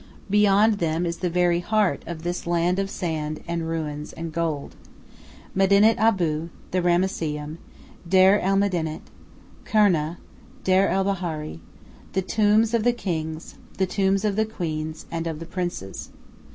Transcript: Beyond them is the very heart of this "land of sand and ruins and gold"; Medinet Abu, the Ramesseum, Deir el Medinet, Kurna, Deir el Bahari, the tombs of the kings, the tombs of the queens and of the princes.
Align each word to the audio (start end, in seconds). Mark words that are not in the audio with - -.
Beyond 0.31 0.79
them 0.79 1.05
is 1.05 1.17
the 1.17 1.29
very 1.29 1.59
heart 1.59 2.01
of 2.07 2.23
this 2.23 2.47
"land 2.47 2.79
of 2.79 2.89
sand 2.89 3.39
and 3.47 3.69
ruins 3.69 4.13
and 4.13 4.33
gold"; 4.33 4.75
Medinet 5.53 5.95
Abu, 5.99 6.49
the 6.71 6.81
Ramesseum, 6.81 7.59
Deir 8.09 8.39
el 8.39 8.55
Medinet, 8.57 9.03
Kurna, 9.63 10.17
Deir 10.63 10.87
el 10.87 11.03
Bahari, 11.03 11.59
the 12.13 12.23
tombs 12.23 12.73
of 12.73 12.83
the 12.83 12.93
kings, 12.93 13.59
the 13.77 13.85
tombs 13.85 14.25
of 14.25 14.35
the 14.37 14.45
queens 14.45 15.05
and 15.11 15.27
of 15.27 15.37
the 15.37 15.45
princes. 15.45 16.09